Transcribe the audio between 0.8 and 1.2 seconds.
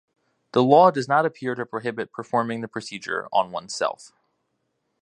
does